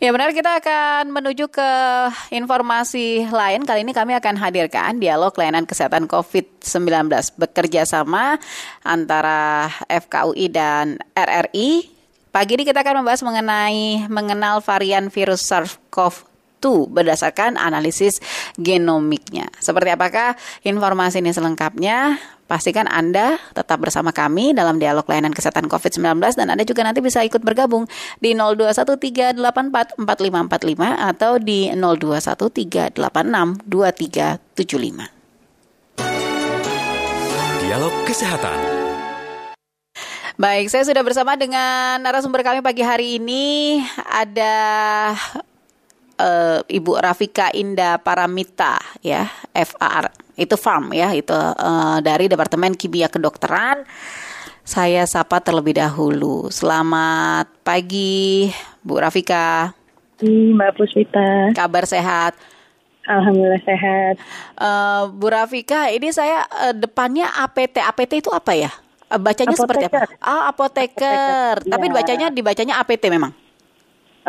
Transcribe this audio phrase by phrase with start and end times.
[0.00, 1.70] Ya benar kita akan menuju ke
[2.32, 3.68] informasi lain.
[3.68, 8.40] Kali ini kami akan hadirkan dialog layanan kesehatan COVID-19 bekerja sama
[8.80, 11.92] antara FKUI dan RRI.
[12.32, 18.24] Pagi ini kita akan membahas mengenai mengenal varian virus SARS-CoV-2 berdasarkan analisis
[18.56, 19.52] genomiknya.
[19.60, 20.32] Seperti apakah
[20.64, 22.16] informasi ini selengkapnya?
[22.50, 27.22] Pastikan Anda tetap bersama kami dalam dialog layanan kesehatan COVID-19 dan Anda juga nanti bisa
[27.22, 27.86] ikut bergabung
[28.18, 29.94] di 0213844545
[31.14, 33.62] atau di 0213862375.
[37.62, 38.58] Dialog Kesehatan.
[40.34, 43.78] Baik, saya sudah bersama dengan narasumber kami pagi hari ini
[44.10, 44.58] ada
[46.18, 53.12] uh, Ibu Rafika Indah Paramita ya, FAR itu farm ya itu uh, dari Departemen Kimia
[53.12, 53.84] Kedokteran.
[54.64, 56.48] Saya sapa terlebih dahulu.
[56.48, 58.48] Selamat pagi,
[58.80, 59.74] Bu Rafika.
[60.24, 61.52] Mbak Puspita.
[61.52, 62.38] Kabar sehat.
[63.08, 64.14] Alhamdulillah sehat.
[64.54, 67.82] Uh, Bu Rafika, ini saya uh, depannya APT.
[67.82, 68.70] APT itu apa ya?
[69.10, 69.64] Bacanya apoteker.
[69.66, 70.00] seperti apa?
[70.22, 70.94] Ah, apoteker.
[71.02, 71.54] apoteker.
[71.66, 71.88] Tapi ya.
[71.90, 73.34] dibacanya dibacanya APT memang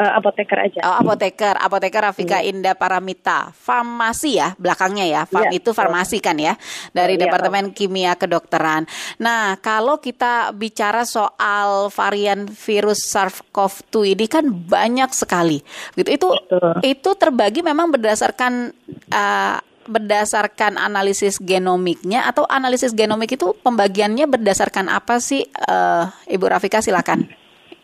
[0.01, 0.81] uh, apoteker aja.
[0.89, 2.49] Oh, apoteker, apoteker Rafika hmm.
[2.49, 3.53] Indah Paramita.
[3.53, 5.21] Farmasi ya belakangnya ya.
[5.29, 6.57] Farm ya, itu farmasi kan ya
[6.91, 7.73] dari ya, Departemen ya.
[7.77, 8.89] Kimia Kedokteran.
[9.21, 15.61] Nah, kalau kita bicara soal varian virus SARS-CoV-2 ini kan banyak sekali.
[15.93, 16.09] Gitu.
[16.09, 16.81] Itu Betul.
[16.81, 18.73] itu terbagi memang berdasarkan
[19.13, 26.79] uh, berdasarkan analisis genomiknya atau analisis genomik itu pembagiannya berdasarkan apa sih uh, Ibu Rafika
[26.85, 27.40] silakan.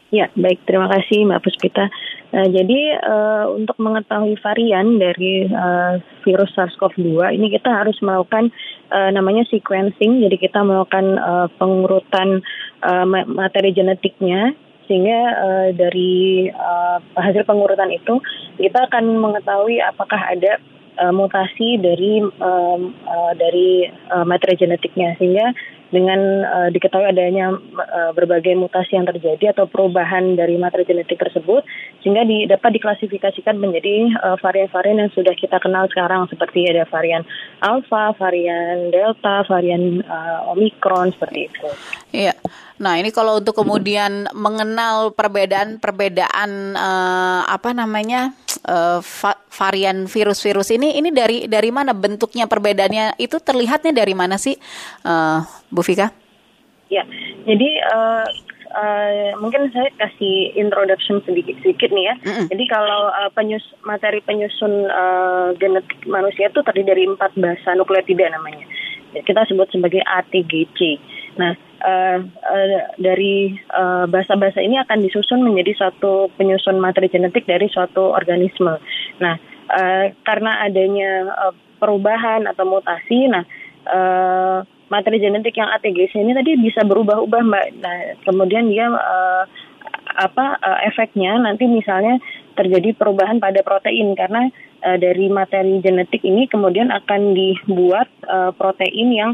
[0.07, 0.63] Ya, baik.
[0.63, 1.91] Terima kasih Mbak Puspita.
[2.31, 8.47] Nah, jadi uh, untuk mengetahui varian dari uh, virus SARS-CoV-2 ini kita harus melakukan
[8.87, 10.23] uh, namanya sequencing.
[10.23, 12.39] Jadi kita melakukan uh, pengurutan
[12.87, 14.55] uh, materi genetiknya
[14.87, 18.23] sehingga uh, dari uh, hasil pengurutan itu
[18.55, 20.63] kita akan mengetahui apakah ada
[21.03, 25.51] uh, mutasi dari uh, uh, dari uh, materi genetiknya sehingga
[25.89, 31.63] dengan uh, diketahui adanya uh, berbagai mutasi yang terjadi atau perubahan dari materi genetik tersebut
[32.03, 37.23] sehingga di, dapat diklasifikasikan menjadi varian varian-varian yang sudah kita kenal sekarang seperti ada varian
[37.61, 41.67] alpha, varian delta, varian uh, omikron seperti itu.
[42.11, 42.33] Iya.
[42.77, 50.97] Nah, ini kalau untuk kemudian mengenal perbedaan-perbedaan uh, apa namanya uh, va varian virus-virus ini,
[50.97, 54.57] ini dari dari mana bentuknya perbedaannya itu terlihatnya dari mana sih,
[55.05, 56.09] uh, Bu Fika?
[56.87, 57.03] Ya,
[57.43, 58.27] jadi uh,
[58.67, 62.15] Uh, mungkin saya kasih introduction sedikit sedikit nih ya.
[62.19, 62.45] Mm -hmm.
[62.51, 68.27] Jadi kalau uh, penyus materi penyusun uh, genetik manusia itu terdiri dari empat basa nukleotida
[68.27, 68.67] namanya.
[69.23, 70.99] Kita sebut sebagai ATGC.
[71.39, 72.65] Nah, uh, uh,
[72.97, 78.77] dari uh, bahasa-bahasa ini akan disusun menjadi suatu penyusun materi genetik dari suatu organisme.
[79.21, 79.35] Nah,
[79.69, 83.43] uh, karena adanya uh, perubahan atau mutasi, nah
[83.89, 87.67] uh, materi genetik yang ATGC ini tadi bisa berubah-ubah, mbak.
[87.83, 89.43] Nah, kemudian dia uh,
[90.17, 92.17] apa uh, efeknya nanti misalnya
[92.57, 94.49] terjadi perubahan pada protein karena
[94.81, 99.31] uh, dari materi genetik ini kemudian akan dibuat uh, protein yang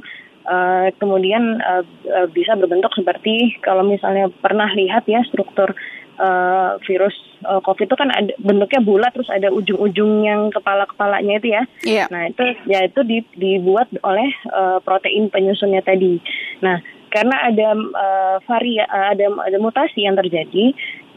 [0.48, 5.76] uh, kemudian uh, uh, bisa berbentuk seperti kalau misalnya pernah lihat ya struktur
[6.20, 7.16] uh, virus
[7.48, 11.64] uh, COVID itu kan ada, bentuknya bulat terus ada ujung-ujung yang kepala-kepalanya itu ya.
[11.84, 12.08] Yeah.
[12.12, 16.20] Nah itu ya itu di, dibuat oleh uh, protein penyusunnya tadi.
[16.62, 16.80] Nah
[17.14, 20.74] karena ada uh, varia ada ada mutasi yang terjadi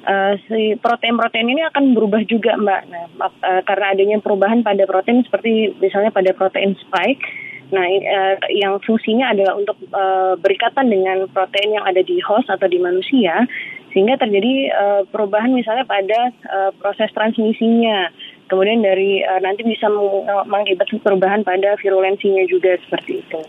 [0.06, 2.86] Uh, si protein-protein ini akan berubah juga mbak.
[2.86, 7.26] Nah, uh, karena adanya perubahan pada protein seperti misalnya pada protein spike,
[7.66, 12.70] Nah, uh, yang fungsinya adalah untuk uh, berikatan dengan protein yang ada di host atau
[12.70, 13.42] di manusia,
[13.90, 18.12] sehingga terjadi uh, perubahan misalnya pada uh, proses transmisinya.
[18.46, 19.90] Kemudian dari uh, nanti bisa
[20.46, 23.40] mengakibatkan perubahan pada virulensinya juga seperti itu.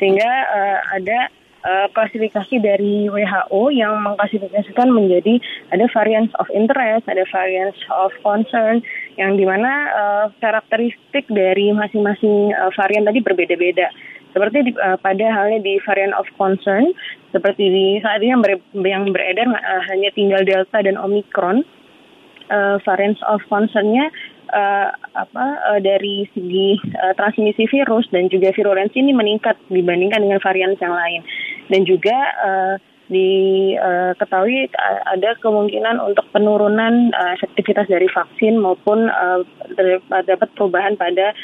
[0.00, 1.28] Sehingga uh, ada
[1.62, 5.38] uh, klasifikasi dari WHO yang mengklasifikasikan menjadi
[5.70, 8.82] ada variants of interest, ada variants of concern,
[9.16, 13.90] yang di mana uh, karakteristik dari masing-masing uh, varian tadi berbeda-beda.
[14.32, 16.90] Seperti di, uh, pada halnya di varian of concern,
[17.30, 21.64] seperti di saat ini yang, ber, yang beredar uh, hanya tinggal delta dan omikron.
[22.52, 24.12] Uh, variants of concernnya
[24.52, 30.40] uh, apa uh, dari segi uh, transmisi virus dan juga virulensi ini meningkat dibandingkan dengan
[30.44, 31.20] varian yang lain
[31.70, 32.76] dan juga uh,
[33.12, 34.72] diketahui
[35.04, 39.04] ada kemungkinan untuk penurunan efektivitas dari vaksin maupun
[40.08, 41.36] dapat perubahan pada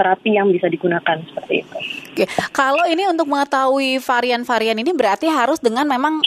[0.00, 1.76] terapi yang bisa digunakan seperti itu.
[2.16, 2.24] Oke,
[2.56, 6.24] kalau ini untuk mengetahui varian-varian ini berarti harus dengan memang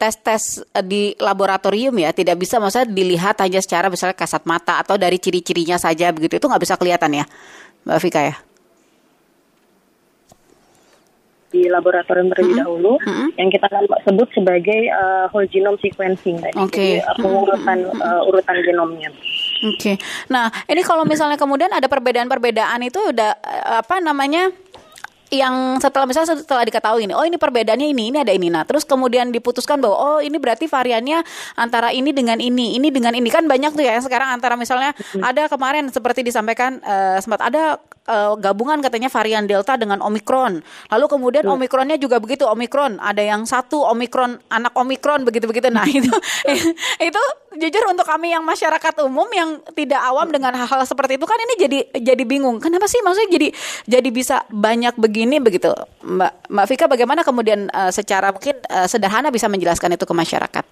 [0.00, 5.20] tes-tes di laboratorium ya, tidak bisa maksudnya dilihat hanya secara misalnya kasat mata atau dari
[5.20, 7.24] ciri-cirinya saja begitu itu nggak bisa kelihatan ya,
[7.84, 8.36] Mbak Vika ya?
[11.50, 12.66] Di laboratorium terlebih mm -hmm.
[12.66, 13.28] dahulu mm -hmm.
[13.36, 13.66] yang kita
[14.06, 16.56] sebut sebagai uh, whole genome sequencing tadi.
[16.70, 17.02] Okay.
[17.02, 19.10] Jadi uh, pengurutan uh, urutan genomnya.
[19.10, 19.76] Oke.
[19.76, 19.96] Okay.
[20.32, 23.36] Nah, ini kalau misalnya kemudian ada perbedaan-perbedaan itu udah
[23.82, 24.48] apa namanya?
[25.30, 28.50] yang setelah misalnya setelah diketahui ini, oh ini perbedaannya ini, ini ada ini.
[28.50, 31.22] Nah, terus kemudian diputuskan bahwa oh ini berarti variannya
[31.54, 34.90] antara ini dengan ini, ini dengan ini kan banyak tuh ya sekarang antara misalnya
[35.22, 37.78] ada kemarin seperti disampaikan uh, sempat ada
[38.10, 40.58] uh, gabungan katanya varian Delta dengan Omikron.
[40.90, 41.54] Lalu kemudian hmm.
[41.54, 42.98] Omikronnya juga begitu Omikron.
[42.98, 45.70] Ada yang satu Omikron anak Omikron begitu-begitu.
[45.70, 46.10] Nah itu
[47.08, 47.22] itu
[47.54, 51.54] jujur untuk kami yang masyarakat umum yang tidak awam dengan hal-hal seperti itu kan ini
[51.56, 52.58] jadi jadi bingung.
[52.58, 53.48] Kenapa sih maksudnya jadi
[53.86, 55.70] jadi bisa banyak begini begitu,
[56.02, 56.86] Mbak Mbak Vika?
[56.90, 60.64] Bagaimana kemudian uh, secara mungkin uh, sederhana bisa menjelaskan itu ke masyarakat?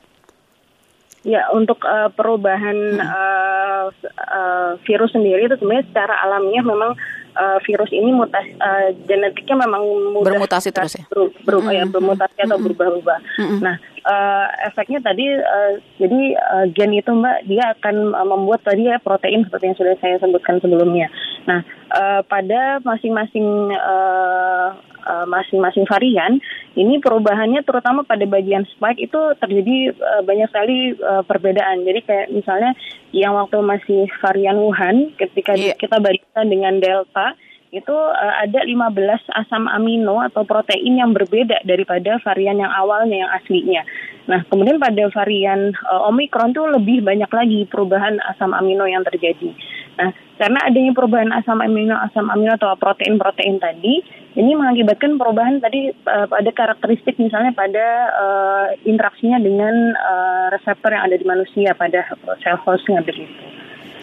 [1.26, 3.90] Ya, untuk uh, perubahan uh,
[4.32, 6.94] uh, virus sendiri itu sebenarnya secara alamiah memang
[7.38, 9.82] uh, virus ini mutasi uh, genetiknya memang
[10.12, 11.04] mudah bermutasi terus ya.
[11.06, 11.88] Ber, berubah mm -hmm.
[11.88, 12.50] ya bermutasi mm -hmm.
[12.50, 13.18] atau berubah-ubah.
[13.38, 13.58] Mm -hmm.
[13.62, 18.90] Nah, uh, efeknya tadi uh, jadi uh, gen itu Mbak dia akan uh, membuat tadi
[18.90, 21.06] ya protein seperti yang sudah saya sebutkan sebelumnya.
[21.46, 21.62] Nah,
[21.94, 24.74] uh, pada masing-masing uh,
[25.08, 26.36] masing-masing varian
[26.78, 31.82] ini perubahannya terutama pada bagian spike itu terjadi uh, banyak sekali uh, perbedaan.
[31.82, 32.70] Jadi kayak misalnya
[33.10, 35.74] yang waktu masih varian Wuhan ketika yeah.
[35.74, 37.34] kita bandingkan dengan Delta
[37.68, 38.96] itu uh, ada 15
[39.44, 43.82] asam amino atau protein yang berbeda daripada varian yang awalnya yang aslinya.
[44.28, 49.52] Nah, kemudian pada varian uh, Omicron itu lebih banyak lagi perubahan asam amino yang terjadi.
[49.98, 54.00] Nah, karena adanya perubahan asam amino asam amino atau protein-protein tadi,
[54.38, 57.86] ini mengakibatkan perubahan tadi uh, pada karakteristik misalnya pada
[58.16, 62.06] uh, interaksinya dengan uh, reseptor yang ada di manusia pada
[62.40, 63.28] sel hostnya begitu.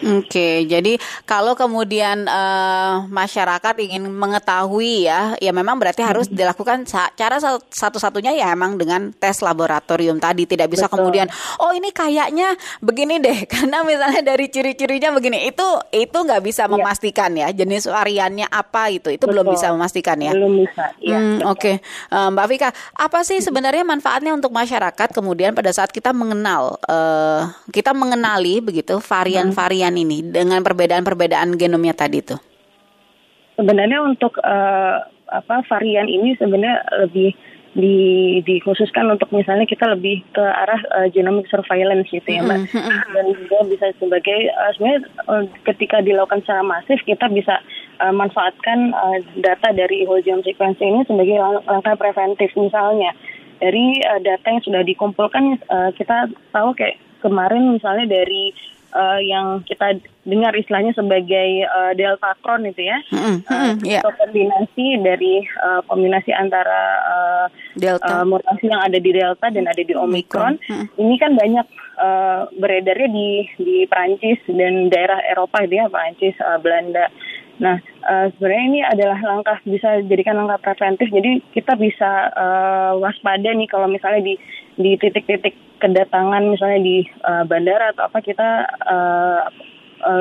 [0.04, 7.36] Oke, jadi kalau kemudian uh, masyarakat ingin mengetahui ya, ya memang berarti harus dilakukan cara
[7.72, 10.44] satu-satunya ya emang dengan tes laboratorium tadi.
[10.44, 11.00] Tidak bisa Betul.
[11.00, 11.26] kemudian,
[11.64, 12.52] oh ini kayaknya
[12.84, 15.48] begini deh, karena misalnya dari ciri-cirinya begini.
[15.48, 15.64] Itu
[15.94, 16.70] itu nggak bisa ya.
[16.70, 19.08] memastikan ya jenis variannya apa itu.
[19.08, 19.40] Itu Betul.
[19.40, 20.32] belum bisa memastikan ya.
[20.36, 20.84] Belum bisa.
[21.00, 22.12] Ya, hmm, Oke, okay.
[22.12, 27.48] uh, Mbak Vika, apa sih sebenarnya manfaatnya untuk masyarakat kemudian pada saat kita mengenal, uh,
[27.72, 32.34] kita mengenali begitu varian-varian ini dengan perbedaan-perbedaan genomnya tadi itu?
[33.54, 37.32] Sebenarnya untuk uh, apa varian ini sebenarnya lebih
[37.76, 37.96] di,
[38.40, 42.72] dikhususkan untuk misalnya kita lebih ke arah uh, genomic surveillance gitu ya mbak.
[43.12, 47.60] Dan juga bisa sebagai uh, sebenarnya uh, ketika dilakukan secara masif kita bisa
[48.00, 53.12] uh, manfaatkan uh, data dari whole genome sequencing ini sebagai lang- langkah preventif misalnya.
[53.56, 58.52] Dari uh, data yang sudah dikumpulkan uh, kita tahu kayak kemarin misalnya dari
[58.92, 63.36] uh, yang kita dengar istilahnya sebagai uh, delta cron itu ya, mm-hmm.
[63.46, 64.02] uh, yeah.
[64.02, 67.46] kombinasi dari uh, kombinasi antara uh,
[67.78, 70.58] delta uh, mutasi yang ada di delta dan ada di omikron.
[70.58, 70.98] Mm-hmm.
[70.98, 71.66] Ini kan banyak
[71.98, 73.28] uh, beredarnya di
[73.58, 77.06] di Prancis dan daerah Eropa itu ya, Prancis, uh, Belanda.
[77.56, 81.08] Nah, uh, sebenarnya ini adalah langkah bisa jadikan langkah preventif.
[81.08, 84.34] Jadi kita bisa uh, waspada nih kalau misalnya di
[84.76, 88.48] di titik-titik kedatangan misalnya di uh, bandara atau apa kita
[88.84, 89.42] uh,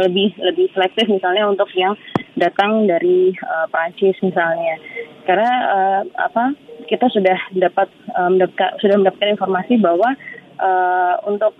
[0.07, 1.99] lebih lebih selektif misalnya untuk yang
[2.39, 4.79] datang dari uh, Prancis misalnya.
[5.27, 6.55] Karena uh, apa
[6.87, 10.15] kita sudah dapat um, mendapatkan, sudah mendapatkan informasi bahwa
[10.63, 11.55] uh, untuk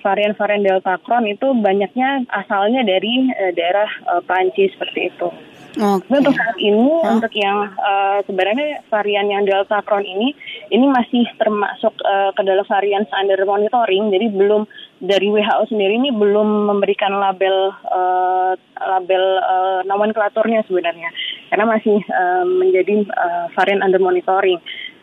[0.00, 5.28] varian-varian Delta Cron itu banyaknya asalnya dari uh, daerah uh, Prancis seperti itu.
[5.70, 6.18] Okay.
[6.18, 7.14] Untuk saat ini huh?
[7.14, 10.34] untuk yang uh, sebenarnya varian yang Delta Cron ini
[10.74, 14.66] ini masih termasuk uh, ke dalam varian under monitoring, jadi belum
[14.98, 18.52] dari WHO sendiri ini belum memberikan label uh,
[18.82, 21.08] label uh, nomenklaturnya sebenarnya
[21.54, 24.58] karena masih uh, menjadi uh, varian under monitoring.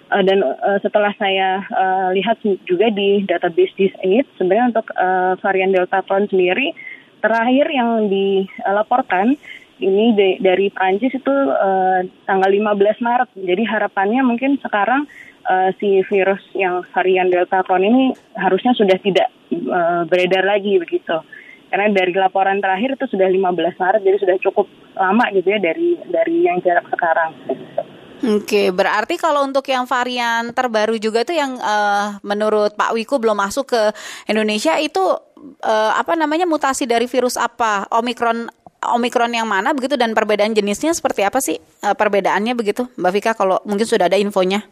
[0.08, 5.76] Uh, dan uh, setelah saya uh, lihat juga di database DIS8 sebenarnya untuk uh, varian
[5.76, 6.72] Delta Cron sendiri
[7.20, 9.36] terakhir yang dilaporkan
[9.78, 13.30] ini de, dari Prancis itu uh, tanggal 15 Maret.
[13.36, 15.06] Jadi harapannya mungkin sekarang
[15.46, 21.20] uh, si virus yang varian Delta Cron ini harusnya sudah tidak uh, beredar lagi begitu.
[21.68, 26.00] Karena dari laporan terakhir itu sudah 15 Maret, jadi sudah cukup lama gitu ya dari
[26.08, 27.36] dari yang jarak sekarang.
[28.18, 33.38] Oke, berarti kalau untuk yang varian terbaru juga tuh yang uh, menurut Pak Wiku belum
[33.38, 33.82] masuk ke
[34.26, 35.02] Indonesia itu
[35.62, 37.86] uh, apa namanya mutasi dari virus apa?
[37.94, 43.12] Omikron Omikron yang mana begitu dan perbedaan jenisnya seperti apa sih uh, perbedaannya begitu, Mbak
[43.14, 43.32] Vika?
[43.38, 44.66] Kalau mungkin sudah ada infonya.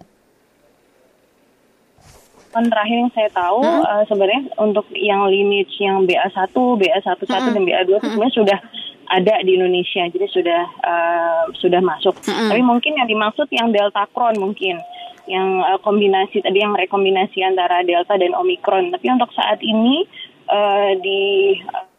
[2.56, 3.84] Terakhir yang saya tahu hmm.
[3.84, 7.52] uh, sebenarnya untuk yang lineage yang BA1, BA11 hmm.
[7.52, 8.06] dan BA2 hmm.
[8.16, 8.60] sebenarnya sudah
[9.10, 12.18] ada di Indonesia, jadi sudah uh, sudah masuk.
[12.26, 12.50] Hmm.
[12.50, 14.82] Tapi mungkin yang dimaksud yang Delta Cron mungkin
[15.26, 18.94] yang uh, kombinasi tadi yang rekombinasi antara Delta dan Omikron.
[18.94, 20.06] Tapi untuk saat ini
[20.50, 21.22] uh, di
[21.70, 21.96] uh,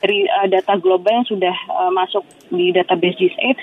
[0.00, 3.56] dari uh, data global yang sudah uh, masuk di database GIS8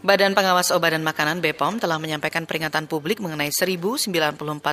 [0.09, 4.09] Badan Pengawas Obat dan Makanan BPOM telah menyampaikan peringatan publik mengenai 1094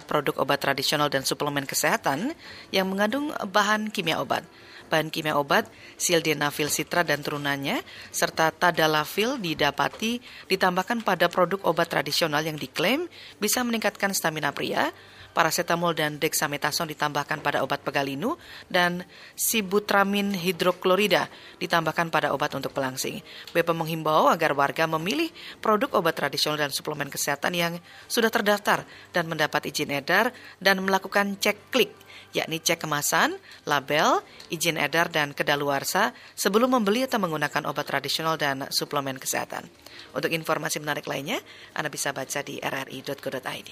[0.08, 2.32] produk obat tradisional dan suplemen kesehatan
[2.72, 4.48] yang mengandung bahan kimia obat.
[4.88, 5.68] Bahan kimia obat
[6.00, 13.04] sildenafil citra dan turunannya serta tadalafil didapati ditambahkan pada produk obat tradisional yang diklaim
[13.36, 14.88] bisa meningkatkan stamina pria,
[15.36, 18.40] paracetamol dan dexamethasone ditambahkan pada obat pegalinu,
[18.72, 19.04] dan
[19.36, 21.28] sibutramin hidroklorida
[21.60, 23.20] ditambahkan pada obat untuk pelangsing.
[23.52, 25.28] BP menghimbau agar warga memilih
[25.60, 27.76] produk obat tradisional dan suplemen kesehatan yang
[28.08, 31.92] sudah terdaftar dan mendapat izin edar dan melakukan cek klik
[32.36, 34.20] yakni cek kemasan, label,
[34.52, 39.64] izin edar, dan kedaluarsa sebelum membeli atau menggunakan obat tradisional dan suplemen kesehatan.
[40.12, 41.40] Untuk informasi menarik lainnya,
[41.72, 43.68] Anda bisa baca di rri.co.id.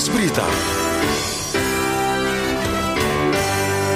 [0.00, 0.48] Kilas Berita.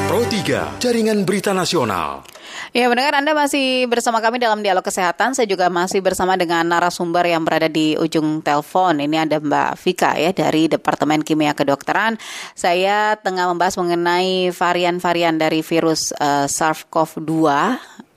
[0.05, 2.21] Pro 3, Jaringan Berita Nasional.
[2.77, 5.33] Ya, mendengar Anda masih bersama kami dalam dialog kesehatan.
[5.33, 9.01] Saya juga masih bersama dengan narasumber yang berada di ujung telepon.
[9.01, 12.21] Ini ada Mbak Vika ya dari Departemen Kimia Kedokteran.
[12.53, 17.33] Saya tengah membahas mengenai varian-varian dari virus uh, SARS-CoV-2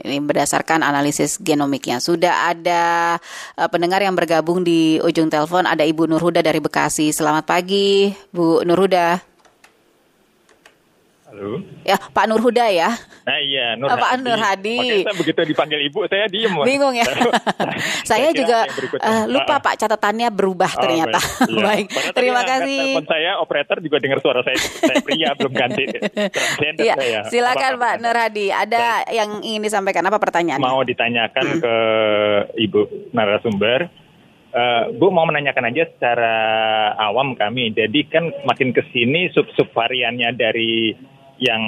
[0.04, 1.98] ini berdasarkan analisis genomiknya.
[2.02, 3.18] Sudah ada
[3.58, 7.10] uh, pendengar yang bergabung di ujung telepon, ada Ibu Nurhuda dari Bekasi.
[7.10, 9.37] Selamat pagi, Bu Nurhuda.
[11.28, 11.60] Halo.
[11.84, 12.88] Ya, Pak Nurhuda ya.
[13.28, 14.24] Nah iya, Nur Pak Hadi.
[14.24, 14.80] Nur Hadi.
[14.80, 16.56] Makanya begitu dipanggil ibu, saya diem.
[16.64, 17.04] Bingung ya.
[18.08, 18.64] saya, juga
[19.04, 21.20] uh, lupa Pak catatannya berubah oh, ternyata.
[21.20, 21.52] Baik.
[21.52, 21.60] Iya.
[21.68, 21.88] baik.
[22.16, 22.80] Terima kasih.
[22.80, 24.56] Telepon saya operator juga dengar suara saya.
[24.56, 25.84] saya pria belum ganti.
[26.80, 27.20] ya, saya.
[27.28, 28.48] Silakan apa, Pak Nur Hadi.
[28.48, 29.12] Ada baik.
[29.12, 30.64] yang ingin disampaikan apa pertanyaan?
[30.64, 31.76] Mau ditanyakan ke
[32.56, 33.92] Ibu narasumber.
[34.56, 36.36] Uh, Bu mau menanyakan aja secara
[36.96, 37.76] awam kami.
[37.76, 40.96] Jadi kan makin ke sini sub-sub variannya dari
[41.38, 41.64] yang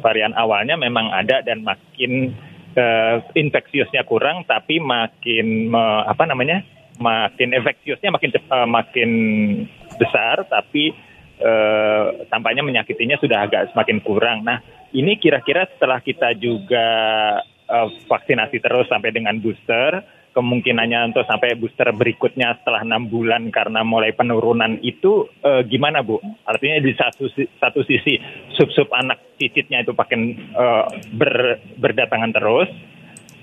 [0.00, 2.32] varian awalnya memang ada dan makin
[2.76, 6.64] uh, infeksiusnya kurang tapi makin uh, apa namanya
[6.96, 9.10] makin infeksiusnya makin uh, makin
[10.00, 10.96] besar tapi
[11.40, 14.44] uh, tampaknya menyakitinya sudah agak semakin kurang.
[14.44, 14.60] Nah
[14.96, 16.86] ini kira-kira setelah kita juga
[17.68, 20.04] uh, vaksinasi terus sampai dengan booster
[20.36, 26.20] kemungkinannya untuk sampai booster berikutnya setelah enam bulan karena mulai penurunan itu eh, gimana Bu?
[26.44, 27.24] Artinya di satu
[27.56, 28.20] satu sisi
[28.52, 30.84] sub-sub anak cicitnya itu makin eh,
[31.16, 32.68] ber, berdatangan terus,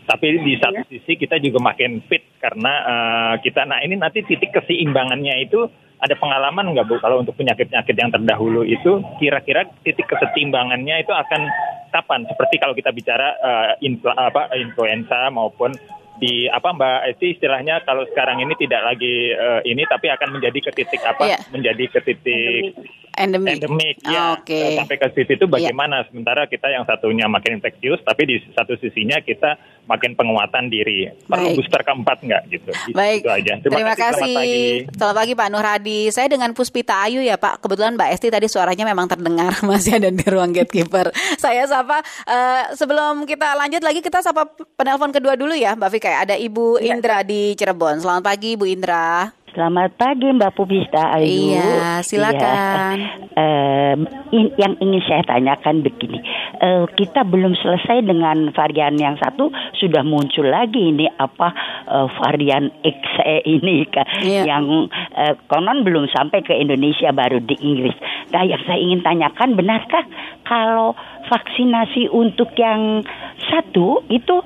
[0.06, 0.90] tapi di satu iya.
[0.94, 5.64] sisi kita juga makin fit karena uh, kita nah ini nanti titik keseimbangannya itu
[6.04, 11.48] ada pengalaman nggak bu kalau untuk penyakit-penyakit yang terdahulu itu kira-kira titik kesetimbangannya itu akan
[11.94, 12.28] kapan?
[12.28, 15.72] Seperti kalau kita bicara uh, infla, apa influenza maupun
[16.18, 20.60] di apa Mbak Esti istilahnya kalau sekarang ini tidak lagi uh, ini tapi akan menjadi
[20.70, 21.26] ke titik apa?
[21.26, 21.42] Yeah.
[21.50, 22.78] Menjadi ke titik
[23.16, 23.58] endemik.
[23.58, 24.24] endemik Oh, ya.
[24.36, 24.54] Oke.
[24.56, 24.78] Iya.
[24.78, 26.04] Sampai ke titik itu bagaimana?
[26.06, 31.12] Sementara kita yang satunya makin infeksius tapi di satu sisinya kita makin penguatan diri.
[31.24, 31.56] Perlu Baik.
[31.56, 32.72] booster keempat nggak gitu?
[32.72, 33.54] Itu- Baik, Itu aja.
[33.60, 34.16] terima, kasih.
[34.16, 34.64] Selamat pagi.
[34.90, 36.00] Selamat pagi Pak Nur Hadi.
[36.08, 37.60] Saya dengan Puspita Ayu ya Pak.
[37.60, 41.12] Kebetulan Mbak Esti tadi suaranya memang terdengar masih ada di ruang gatekeeper.
[41.36, 46.10] Saya sapa eh, sebelum kita lanjut lagi kita sapa penelpon kedua dulu ya Mbak Vika.
[46.24, 46.96] Ada Ibu Iya.
[46.96, 48.00] Indra di Cirebon.
[48.00, 49.30] Selamat pagi Bu Indra.
[49.54, 51.54] Selamat pagi Mbak Pubista Ayu.
[51.54, 52.98] Iya, silakan.
[52.98, 53.22] Iya.
[53.34, 56.22] Em, in- yang ingin saya tanyakan begini,
[56.58, 61.50] Eh, kita belum selesai dengan varian yang satu sudah muncul lagi ini apa
[61.86, 64.42] eh, varian XE ini kan, Iya.
[64.50, 67.94] yang eh, konon belum sampai ke Indonesia baru di Inggris.
[68.34, 70.06] Nah, yang saya ingin tanyakan benarkah
[70.46, 70.98] kalau
[71.30, 73.02] vaksinasi untuk yang
[73.50, 74.42] satu itu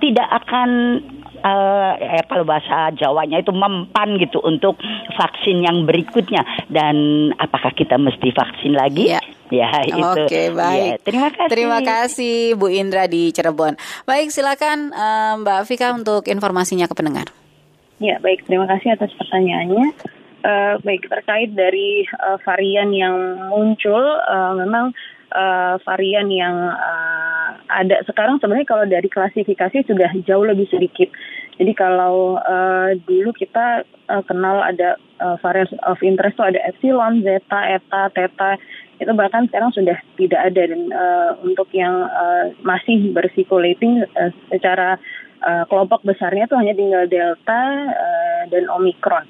[0.00, 1.00] tidak akan
[1.40, 4.76] eh, eh, kalau bahasa Jawanya itu mempan gitu untuk
[5.16, 9.12] vaksin yang berikutnya dan apakah kita mesti vaksin lagi?
[9.12, 9.20] Iya.
[9.50, 9.98] Ya itu.
[9.98, 10.90] Oke, baik.
[10.94, 11.50] Ya, terima kasih.
[11.50, 13.74] Terima kasih Bu Indra di Cirebon.
[14.06, 17.28] Baik, silakan eh, Mbak Vika untuk informasinya ke pendengar.
[18.00, 18.46] Ya, baik.
[18.48, 19.92] Terima kasih atas pertanyaannya.
[20.40, 23.16] Eh, baik, terkait dari eh, varian yang
[23.52, 24.96] muncul, eh, memang
[25.36, 27.29] eh, varian yang eh,
[27.70, 31.08] ada sekarang sebenarnya kalau dari klasifikasi sudah jauh lebih sedikit.
[31.60, 37.22] Jadi kalau eh, dulu kita eh, kenal ada eh, varian of interest itu ada epsilon,
[37.22, 38.50] zeta, eta, theta,
[39.00, 44.96] itu bahkan sekarang sudah tidak ada dan eh, untuk yang eh, masih bersirculating eh, secara
[45.44, 47.62] eh, kelompok besarnya itu hanya tinggal delta
[47.92, 49.24] eh, dan omikron.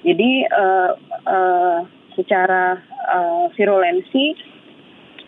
[0.00, 0.90] Jadi eh,
[1.28, 1.78] eh,
[2.16, 4.36] secara eh, virulensi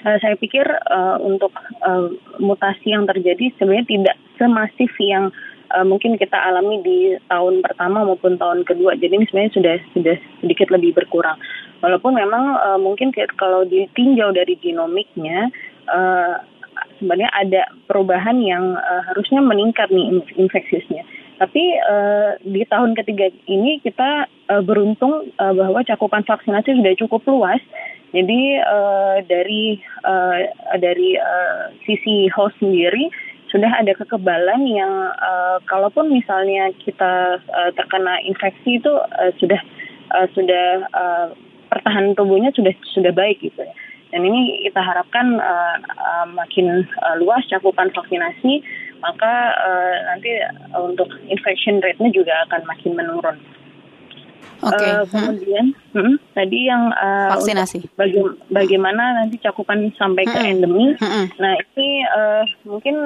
[0.05, 2.07] eh, saya pikir eh, untuk eh,
[2.43, 5.31] mutasi yang terjadi sebenarnya tidak semasif yang
[5.75, 8.99] eh, mungkin kita alami di tahun pertama maupun tahun kedua.
[8.99, 11.39] Jadi ini sebenarnya sudah sudah sedikit lebih berkurang.
[11.83, 15.51] Walaupun memang eh, mungkin kalau ditinjau dari genomiknya
[15.91, 16.35] eh,
[16.99, 21.03] sebenarnya ada perubahan yang eh, harusnya meningkat nih inf- infeksiusnya.
[21.43, 27.23] Tapi eh, di tahun ketiga ini kita eh, beruntung eh, bahwa cakupan vaksinasi sudah cukup
[27.27, 27.63] luas.
[28.13, 30.39] Jadi eh, dari eh,
[30.77, 33.09] dari eh, sisi host sendiri
[33.49, 39.61] sudah ada kekebalan yang eh, kalaupun misalnya kita eh, terkena infeksi itu eh, sudah
[40.13, 41.29] eh, sudah eh,
[41.73, 43.73] pertahanan tubuhnya sudah sudah baik gitu ya.
[44.13, 48.61] Dan ini kita harapkan uh, uh, makin uh, luas cakupan vaksinasi,
[49.01, 50.29] maka uh, nanti
[50.77, 53.41] untuk infection rate-nya juga akan makin menurun.
[54.63, 54.79] Oke.
[54.87, 55.11] Uh, Hmm.
[55.11, 57.83] kemudian hmm, tadi yang uh, Vaksinasi.
[57.99, 60.51] baga- bagaimana nanti cakupan sampai ke Mm-mm.
[60.55, 60.87] endemi.
[61.03, 61.25] Mm-mm.
[61.43, 62.97] Nah ini uh, mungkin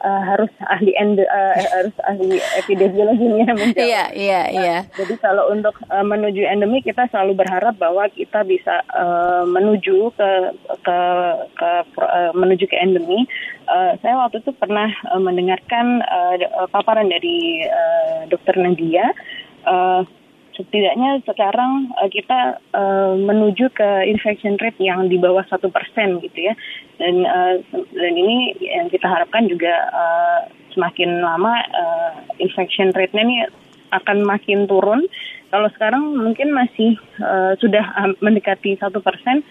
[0.00, 3.76] uh, harus ahli ende, uh, harus ahli epidemiologinya menjawab.
[3.76, 4.76] Iya, iya, iya.
[4.96, 10.30] Jadi kalau untuk uh, menuju endemi kita selalu berharap bahwa kita bisa uh, menuju ke
[10.80, 10.98] ke,
[11.60, 13.28] ke uh, menuju ke endemi.
[13.68, 16.36] Uh, saya waktu itu pernah uh, mendengarkan uh,
[16.72, 19.12] paparan dari uh, Dokter Nadia.
[19.66, 20.08] Uh,
[20.56, 26.50] setidaknya sekarang uh, kita uh, menuju ke infection rate yang di bawah satu persen gitu
[26.50, 26.54] ya.
[26.98, 30.40] Dan uh, dan ini yang kita harapkan juga uh,
[30.72, 33.38] semakin lama uh, infection rate-nya ini
[33.92, 35.06] akan makin turun.
[35.52, 37.84] Kalau sekarang mungkin masih uh, sudah
[38.24, 39.44] mendekati satu persen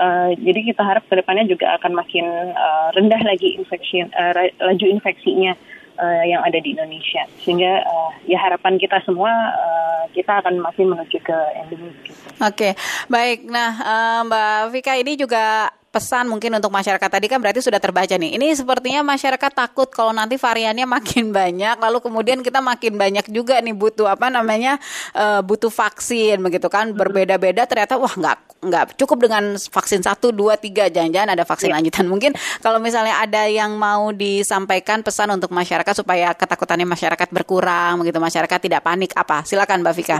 [0.00, 2.24] Uh, jadi kita harap ke depannya juga akan makin
[2.56, 5.52] uh, rendah lagi infeksi uh, laju infeksinya
[6.00, 10.88] uh, yang ada di Indonesia sehingga uh, ya harapan kita semua uh, kita akan masih
[10.88, 12.18] menuju ke endemi gitu.
[12.40, 12.74] Oke,
[13.06, 13.46] baik.
[13.46, 18.14] Nah, eh, Mbak Vika ini juga pesan mungkin untuk masyarakat tadi kan berarti sudah terbaca
[18.14, 18.38] nih.
[18.38, 23.58] Ini sepertinya masyarakat takut kalau nanti variannya makin banyak, lalu kemudian kita makin banyak juga
[23.58, 24.78] nih butuh apa namanya
[25.12, 27.66] eh, butuh vaksin begitu kan berbeda-beda.
[27.66, 32.06] Ternyata wah nggak nggak cukup dengan vaksin satu dua tiga jangan-jangan ada vaksin lanjutan.
[32.06, 38.22] Mungkin kalau misalnya ada yang mau disampaikan pesan untuk masyarakat supaya ketakutannya masyarakat berkurang begitu
[38.22, 39.42] masyarakat tidak panik apa?
[39.42, 40.16] Silakan Mbak Vika.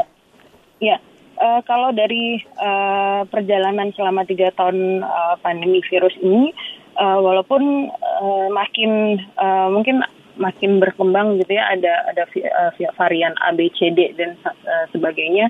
[0.80, 0.96] Ya,
[1.40, 6.53] eh, kalau dari eh, perjalanan selama tiga tahun eh, pandemi virus ini,
[7.00, 10.05] eh, walaupun eh, makin eh, mungkin
[10.40, 15.48] makin berkembang gitu ya, ada ada vi- varian A, B, C, D dan eh, sebagainya.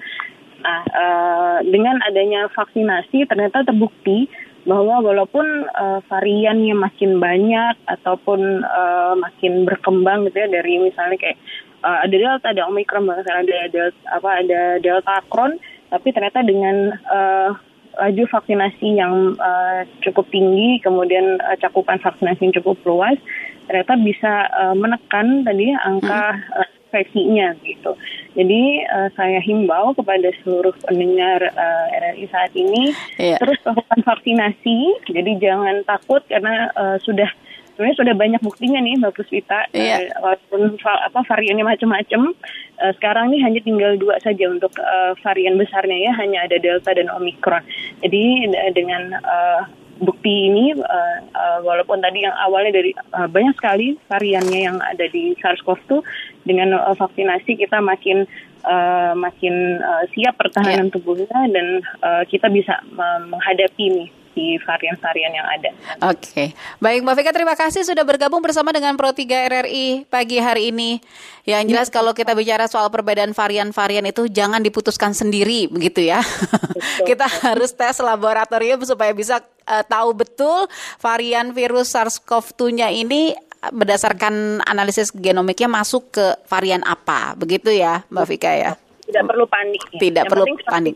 [0.61, 4.29] Nah, eh, dengan adanya vaksinasi ternyata terbukti
[4.69, 11.39] bahwa walaupun eh, variannya makin banyak ataupun eh, makin berkembang gitu ya dari misalnya kayak
[11.81, 15.57] eh, ada delta, ada omikron, bahkan ada delta, apa ada delta kron,
[15.91, 17.51] tapi ternyata dengan eh,
[17.99, 23.19] laju vaksinasi yang uh, cukup tinggi, kemudian uh, cakupan vaksinasi yang cukup luas,
[23.67, 26.55] ternyata bisa uh, menekan tadi angka hmm.
[26.55, 27.95] uh, infeksinya gitu.
[28.35, 33.39] Jadi uh, saya himbau kepada seluruh pendengar uh, RRI saat ini yeah.
[33.43, 34.79] terus lakukan vaksinasi.
[35.11, 37.31] Jadi jangan takut karena uh, sudah
[37.75, 39.71] sebenarnya sudah banyak buktinya nih Mbak Puswita.
[39.73, 40.11] Yeah.
[40.19, 42.35] Uh, walaupun apa variannya macam-macam,
[42.83, 46.91] uh, sekarang ini hanya tinggal dua saja untuk uh, varian besarnya ya, hanya ada Delta
[46.93, 47.63] dan Omicron.
[48.03, 49.63] Jadi uh, dengan uh,
[50.01, 55.05] bukti ini uh, uh, walaupun tadi yang awalnya dari uh, banyak sekali variannya yang ada
[55.13, 56.01] di SARS-CoV-2
[56.49, 58.25] dengan uh, vaksinasi kita makin
[58.65, 60.95] uh, makin uh, siap pertahanan yeah.
[60.97, 65.71] tubuhnya dan uh, kita bisa menghadapi nih di varian-varian yang ada.
[66.11, 66.49] Oke, okay.
[66.79, 71.03] baik Mbak Vika terima kasih sudah bergabung bersama dengan Pro 3 RRI pagi hari ini.
[71.49, 71.95] Yang jelas ya.
[71.99, 76.23] kalau kita bicara soal perbedaan varian-varian itu jangan diputuskan sendiri begitu ya.
[77.09, 80.71] kita harus tes laboratorium supaya bisa uh, tahu betul
[81.03, 88.53] varian virus SARS-CoV-2-nya ini berdasarkan analisis genomiknya masuk ke varian apa begitu ya Mbak Vika
[88.57, 88.73] ya
[89.11, 89.83] tidak perlu panik.
[89.91, 89.99] Ya.
[89.99, 90.95] Tidak Yang perlu panik.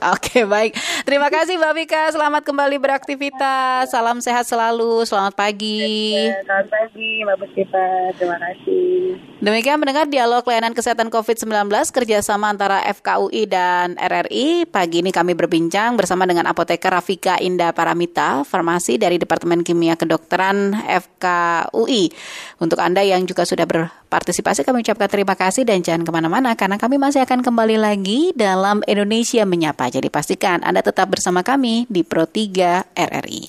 [0.00, 0.74] Oke, baik.
[1.04, 2.02] Terima kasih Mbak Vika.
[2.10, 3.92] Selamat kembali beraktivitas.
[3.92, 5.04] Salam sehat selalu.
[5.06, 6.16] Selamat pagi.
[6.42, 7.88] Selamat pagi Mbak Vika.
[8.16, 9.29] Terima kasih.
[9.40, 14.68] Demikian mendengar dialog layanan kesehatan COVID-19 kerjasama antara FKUI dan RRI.
[14.68, 20.76] Pagi ini kami berbincang bersama dengan apoteker Rafika Indah Paramita, farmasi dari Departemen Kimia Kedokteran
[20.84, 22.12] FKUI.
[22.60, 26.76] Untuk Anda yang juga sudah berpartisipasi, kami ucapkan terima kasih dan jangan ke mana-mana karena
[26.76, 29.88] kami masih akan kembali lagi dalam Indonesia Menyapa.
[29.88, 33.42] Jadi pastikan Anda tetap bersama kami di Pro 3 RRI.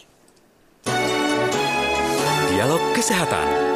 [2.48, 3.71] Dialog Kesehatan